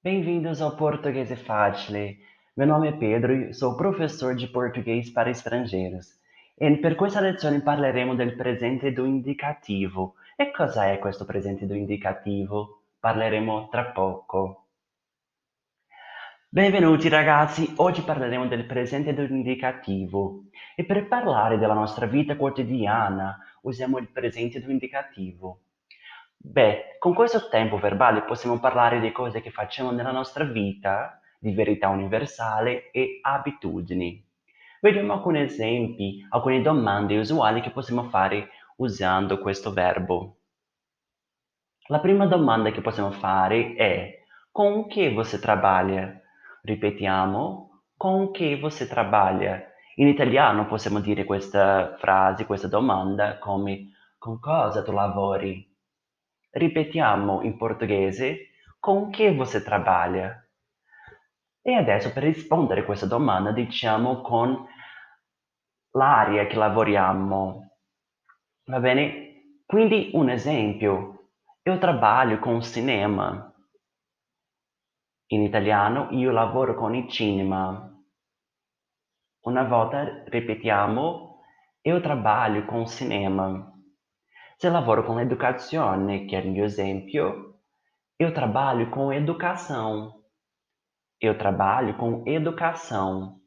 Bem-vindos 0.00 0.62
ao 0.62 0.76
Português 0.76 1.28
é 1.28 1.34
Fácil. 1.34 2.16
Meu 2.56 2.68
nome 2.68 2.86
é 2.86 2.92
Pedro 2.92 3.32
e 3.32 3.52
sou 3.52 3.76
professor 3.76 4.32
de 4.36 4.46
português 4.46 5.10
para 5.10 5.28
estrangeiros. 5.28 6.16
E 6.56 6.76
per 6.76 6.94
questa 6.94 7.18
lezione 7.20 7.62
parleremo 7.62 8.14
del 8.14 8.36
presente 8.36 8.92
do 8.92 9.04
indicativo. 9.04 10.14
E 10.38 10.52
cosa 10.52 10.84
è 10.86 11.00
questo 11.00 11.24
presente 11.24 11.66
do 11.66 11.74
indicativo? 11.74 12.82
Parleremo 13.00 13.68
tra 13.70 13.86
poco. 13.86 14.68
Benvenuti 16.48 17.08
ragazzi, 17.08 17.74
oggi 17.78 18.02
parleremo 18.02 18.46
del 18.46 18.66
presente 18.66 19.12
do 19.12 19.22
indicativo 19.22 20.44
e 20.76 20.84
per 20.84 21.08
parlare 21.08 21.58
della 21.58 21.74
nostra 21.74 22.06
vita 22.06 22.36
quotidiana 22.36 23.36
usiamo 23.62 23.98
il 23.98 24.08
presente 24.08 24.60
do 24.60 24.70
indicativo. 24.70 25.62
Beh, 26.40 26.96
con 26.98 27.14
questo 27.14 27.48
tempo 27.48 27.78
verbale 27.78 28.22
possiamo 28.22 28.58
parlare 28.58 29.00
di 29.00 29.12
cose 29.12 29.40
che 29.40 29.50
facciamo 29.50 29.90
nella 29.90 30.12
nostra 30.12 30.44
vita, 30.44 31.20
di 31.38 31.52
verità 31.52 31.88
universale 31.88 32.90
e 32.90 33.18
abitudini. 33.22 34.24
Vediamo 34.80 35.14
alcuni 35.14 35.40
esempi, 35.42 36.24
alcune 36.30 36.62
domande 36.62 37.18
usuali 37.18 37.60
che 37.60 37.70
possiamo 37.70 38.04
fare 38.04 38.50
usando 38.76 39.38
questo 39.40 39.72
verbo. 39.72 40.36
La 41.88 41.98
prima 42.00 42.26
domanda 42.26 42.70
che 42.70 42.80
possiamo 42.80 43.10
fare 43.10 43.74
è 43.74 44.22
com 44.52 44.86
que 44.88 45.10
você 45.10 45.40
trabalha? 45.40 46.20
Ripetiamo, 46.64 47.70
com 47.96 48.32
que 48.32 48.56
você 48.56 48.86
trabalha? 48.86 49.64
In 49.96 50.06
italiano 50.06 50.66
possiamo 50.66 51.00
dire 51.00 51.24
questa 51.24 51.96
frase, 51.98 52.46
questa 52.46 52.68
domanda 52.68 53.38
come 53.38 53.90
con 54.18 54.38
cosa 54.38 54.82
tu 54.82 54.92
lavori? 54.92 55.67
Ripetiamo 56.50 57.42
in 57.42 57.56
portoghese 57.56 58.48
con 58.80 59.10
che 59.10 59.34
você 59.34 59.62
trabalha? 59.62 60.42
E 61.60 61.74
adesso 61.74 62.12
per 62.12 62.22
rispondere 62.22 62.80
a 62.80 62.84
questa 62.84 63.06
domanda 63.06 63.52
diciamo 63.52 64.22
con 64.22 64.66
l'area 65.90 66.46
che 66.46 66.56
lavoriamo. 66.56 67.70
Va 68.64 68.80
bene? 68.80 69.60
Quindi 69.66 70.10
un 70.14 70.30
esempio. 70.30 71.32
Io 71.64 71.78
trabalho 71.78 72.38
con 72.38 72.62
cinema. 72.62 73.52
In 75.26 75.42
italiano 75.42 76.08
io 76.12 76.30
lavoro 76.30 76.74
con 76.74 76.94
il 76.94 77.08
cinema. 77.08 77.94
Una 79.40 79.64
volta 79.64 80.22
ripetiamo 80.24 81.40
io 81.82 82.00
trabalho 82.00 82.64
con 82.64 82.86
cinema. 82.86 83.77
Se 84.60 84.68
lavoro 84.68 85.04
com 85.04 85.20
educazione, 85.20 86.26
que 86.26 86.34
era 86.34 86.44
o 86.44 86.50
meu 86.50 86.64
exemplo, 86.64 87.54
eu 88.18 88.34
trabalho 88.34 88.90
com 88.90 89.12
educação. 89.12 90.24
Eu 91.20 91.38
trabalho 91.38 91.96
com 91.96 92.24
educação. 92.26 93.40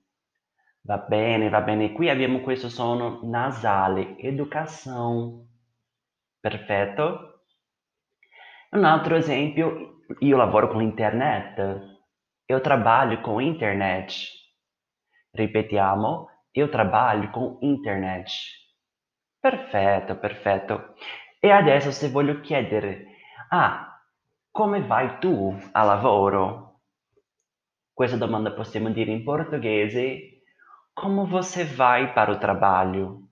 Va 0.85 0.97
bene, 0.97 1.49
va 1.49 1.59
bene. 1.59 1.93
Qui 1.93 2.09
abbiamo 2.09 2.39
questo 2.39 2.69
suono 2.69 3.19
nasale, 3.23 4.15
educação. 4.19 5.45
Perfetto? 6.39 7.41
Un 8.71 8.85
altro 8.85 9.17
esempio, 9.17 9.99
io 10.21 10.37
lavoro 10.37 10.69
con 10.69 10.81
internet. 10.81 11.57
Eu 12.47 12.61
trabalho 12.61 13.21
com 13.21 13.41
internet. 13.41 14.31
Ripetiamo, 15.33 16.29
eu 16.53 16.71
trabalho 16.71 17.29
com 17.31 17.59
internet. 17.61 18.60
Perfetto, 19.41 20.15
perfetto. 20.15 20.93
E 21.39 21.49
adesso 21.51 21.91
se 21.91 22.09
voglio 22.09 22.39
chiedere, 22.39 23.07
ah, 23.49 23.99
come 24.51 24.81
vai 24.83 25.19
tu 25.19 25.53
a 25.73 25.83
lavoro? 25.83 26.79
Questa 27.93 28.17
domanda 28.17 28.51
possiamo 28.53 28.89
dire 28.91 29.11
in 29.11 29.23
portoghese, 29.23 30.41
como 30.93 31.25
você 31.27 31.63
vai 31.65 32.13
para 32.13 32.31
o 32.31 32.39
trabalho? 32.39 33.29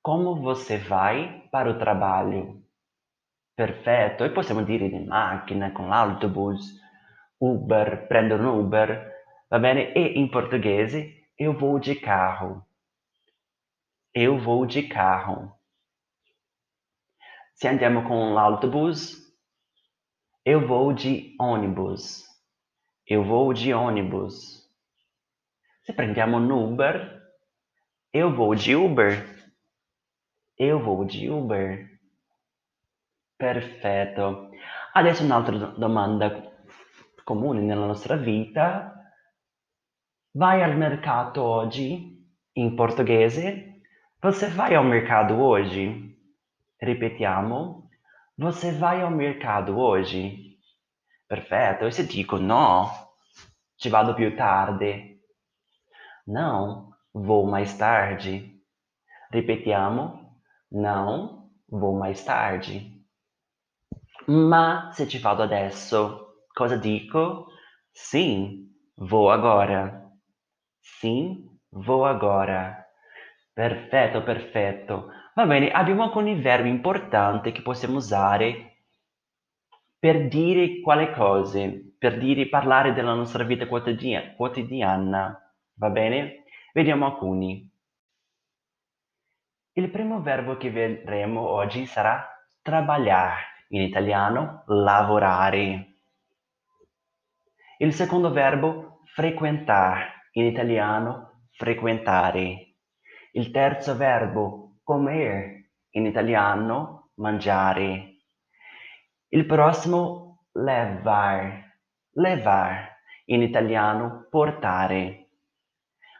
Como 0.00 0.40
você 0.40 0.78
vai 0.78 1.48
para 1.50 1.70
o 1.70 1.78
trabalho? 1.78 2.62
Perfetto, 3.54 4.24
e 4.24 4.30
possiamo 4.30 4.62
dire 4.64 4.86
in 4.86 5.06
macchina, 5.06 5.72
con 5.72 5.88
l'autobus, 5.88 6.80
Uber, 7.38 8.06
prendo 8.06 8.34
un 8.36 8.44
Uber, 8.46 9.12
va 9.48 9.58
bene? 9.58 9.92
E 9.92 10.18
in 10.18 10.28
portoghese, 10.28 11.28
eu 11.36 11.52
vou 11.56 11.78
de 11.78 11.94
carro. 11.96 12.66
Eu 14.16 14.38
vou 14.38 14.64
de 14.64 14.84
carro. 14.84 15.52
Se 17.56 17.66
andiamo 17.66 18.06
com 18.06 18.32
l'autobus, 18.32 19.16
eu 20.44 20.64
vou 20.68 20.92
de 20.92 21.34
ônibus. 21.40 22.22
Eu 23.04 23.24
vou 23.24 23.52
de 23.52 23.74
ônibus. 23.74 24.70
Se 25.82 25.92
prendiamo 25.92 26.36
un 26.36 26.52
Uber, 26.52 27.22
eu 28.12 28.32
vou 28.32 28.54
de 28.54 28.76
Uber. 28.76 29.26
Eu 30.56 30.78
vou 30.78 31.04
de 31.04 31.28
Uber. 31.28 31.90
Perfetto. 33.36 34.48
Adesso 34.94 35.24
un'altra 35.24 35.72
domanda 35.72 36.52
comune 37.24 37.62
nella 37.62 37.88
nostra 37.88 38.16
vita. 38.16 38.94
Vai 40.32 40.62
al 40.62 40.76
mercato 40.76 41.42
oggi? 41.42 42.12
In 42.52 42.76
portoghese 42.76 43.73
você 44.24 44.48
vai 44.48 44.74
ao 44.74 44.82
mercado 44.82 45.38
hoje? 45.38 46.16
Ripetiamo. 46.80 47.90
Você 48.38 48.72
vai 48.72 49.02
ao 49.02 49.10
mercado 49.10 49.78
hoje? 49.78 50.56
Perfetto. 51.28 51.84
E 51.84 51.92
se 51.92 52.06
dico 52.06 52.38
no, 52.38 52.88
ci 53.76 53.90
vado 53.90 54.14
più 54.14 54.34
tardi. 54.34 55.20
Não, 56.26 56.88
vou 57.12 57.46
mais 57.46 57.76
tarde. 57.76 58.58
Ripetiamo. 59.30 60.40
Não, 60.72 61.50
vou 61.68 61.94
mais 61.94 62.24
tarde. 62.24 63.04
Ma 64.26 64.90
se 64.92 65.06
ci 65.06 65.18
vado 65.18 65.42
adesso, 65.42 66.28
cosa 66.56 66.78
dico? 66.78 67.46
Sim, 67.92 68.70
vou 68.96 69.30
agora. 69.30 70.10
Sim, 70.80 71.46
vou 71.70 72.06
agora. 72.06 72.83
Perfetto, 73.54 74.22
perfetto. 74.22 75.08
Va 75.34 75.46
bene, 75.46 75.70
abbiamo 75.70 76.02
alcuni 76.02 76.38
verbi 76.42 76.68
importanti 76.68 77.52
che 77.52 77.62
possiamo 77.62 77.96
usare 77.96 78.80
per 79.98 80.28
dire 80.28 80.80
quale 80.80 81.10
cose, 81.12 81.94
per 81.98 82.18
dire, 82.18 82.48
parlare 82.48 82.92
della 82.92 83.14
nostra 83.14 83.44
vita 83.44 83.66
quotidia- 83.66 84.34
quotidiana. 84.34 85.36
Va 85.74 85.90
bene? 85.90 86.44
Vediamo 86.72 87.06
alcuni. 87.06 87.70
Il 89.74 89.90
primo 89.90 90.22
verbo 90.22 90.56
che 90.56 90.70
vedremo 90.70 91.46
oggi 91.46 91.84
sarà 91.84 92.26
trabalhar, 92.62 93.36
in 93.68 93.82
italiano 93.82 94.64
lavorare. 94.68 95.98
Il 97.78 97.92
secondo 97.92 98.30
verbo 98.32 99.00
frequentar, 99.04 100.28
in 100.32 100.46
italiano 100.46 101.48
frequentare. 101.52 102.73
Il 103.36 103.50
terzo 103.50 103.96
verbo 103.96 104.76
comer, 104.84 105.68
in 105.90 106.06
italiano 106.06 107.10
mangiare. 107.14 108.18
Il 109.30 109.44
prossimo 109.44 110.44
levar, 110.52 111.74
levar, 112.12 112.96
in 113.24 113.42
italiano 113.42 114.28
portare. 114.30 115.30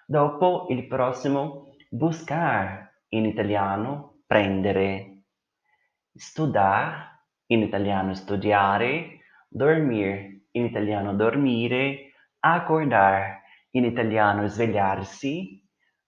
Dopo 0.04 0.66
il 0.70 0.88
prossimo 0.88 1.76
buscar, 1.88 2.92
in 3.10 3.26
italiano 3.26 4.22
prendere. 4.26 5.22
Studar, 6.12 7.16
in 7.46 7.62
italiano 7.62 8.12
studiare. 8.14 9.20
Dormir, 9.46 10.40
in 10.50 10.64
italiano 10.64 11.14
dormire. 11.14 12.10
Acordar, 12.40 13.40
in 13.70 13.84
italiano 13.84 14.48
svegliarsi 14.48 15.63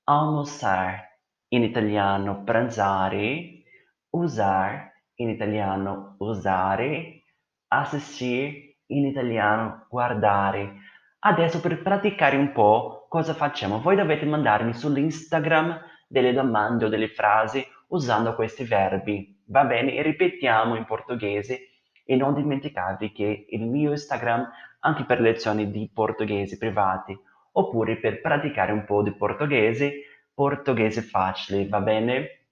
almoçar, 0.09 1.05
in 1.49 1.65
italiano 1.65 2.45
pranzare, 2.45 3.65
usar, 4.11 4.93
in 5.17 5.31
italiano 5.31 6.15
usare, 6.19 7.25
assistir, 7.69 8.77
in 8.87 9.07
italiano 9.07 9.87
guardare. 9.89 10.77
Adesso 11.19 11.61
per 11.61 11.83
praticare 11.83 12.37
un 12.37 12.53
po' 12.53 13.07
cosa 13.09 13.35
facciamo? 13.35 13.81
Voi 13.81 13.97
dovete 13.97 14.25
mandarmi 14.27 14.73
sull'Instagram 14.75 15.81
delle 16.07 16.33
domande 16.33 16.85
o 16.85 16.89
delle 16.89 17.09
frasi 17.09 17.67
usando 17.89 18.37
questi 18.37 18.63
verbi, 18.63 19.43
va 19.47 19.65
bene? 19.65 19.95
E 19.95 20.03
ripetiamo 20.03 20.77
in 20.77 20.85
portoghese 20.85 21.71
e 22.05 22.15
non 22.15 22.35
dimenticatevi 22.35 23.11
che 23.11 23.47
il 23.51 23.67
mio 23.67 23.91
Instagram 23.91 24.49
anche 24.81 25.05
per 25.05 25.21
lezioni 25.21 25.69
di 25.69 25.91
portoghese 25.93 26.59
private 26.59 27.19
oppure 27.59 27.97
per 27.99 28.21
praticare 28.21 28.73
un 28.73 28.85
po' 28.85 29.03
di 29.03 29.13
portoghese, 29.15 29.93
portoghese 30.35 31.03
facile, 31.03 31.67
va 31.69 31.81
bene? 31.81 32.47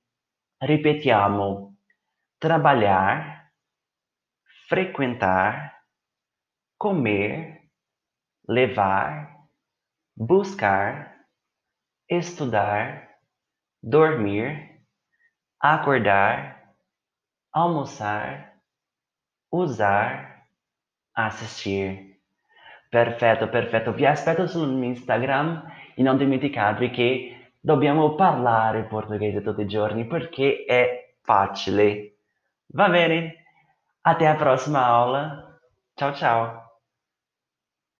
Ripetiamo, 0.59 1.77
trabalhar, 2.39 3.51
frequentar, 4.67 5.83
comer, 6.79 7.69
levar, 8.49 9.47
buscar, 10.17 11.13
estudar, 12.09 13.09
dormir, 13.83 14.81
acordar, 15.61 16.75
almoçar, 17.53 18.61
usar, 19.51 20.47
assistir. 21.15 22.14
Perfetto, 22.95 23.49
perfetto. 23.49 23.93
Vi 23.93 24.07
aspetto 24.07 24.47
mio 24.57 24.89
Instagram 24.89 25.65
e 25.97 26.03
non 26.03 26.17
dimenticatevi 26.17 26.91
che 26.91 27.51
dobbiamo 27.61 28.15
parlare 28.15 28.85
portoghese 28.85 29.43
tutti 29.43 29.63
i 29.63 29.67
giorni 29.67 30.07
perché 30.07 30.65
è 30.65 31.15
facile. 31.21 32.19
Va 32.69 32.89
bene? 32.89 33.45
Até 34.03 34.27
a 34.27 34.37
próxima 34.37 34.85
aula. 34.87 35.59
Tchau, 35.95 36.13
tchau. 36.13 36.64